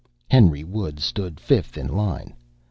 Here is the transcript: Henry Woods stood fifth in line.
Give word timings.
Henry 0.31 0.63
Woods 0.63 1.03
stood 1.03 1.39
fifth 1.39 1.77
in 1.77 1.85
line. 1.87 2.33